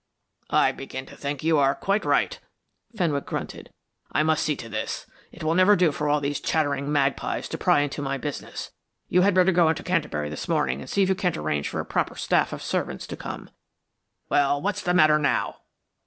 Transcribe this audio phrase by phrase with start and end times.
[0.49, 2.39] "I begin to think you are quite right,"
[2.97, 3.71] Fenwick grunted.
[4.11, 5.05] "I must see to this.
[5.31, 8.71] It will never do for all these chattering magpies to pry into my business.
[9.09, 11.79] You had better go into Canterbury this morning and see if you can't arrange for
[11.79, 13.51] a proper staff of servants to come.
[14.27, 15.57] Well, what's the matter now?"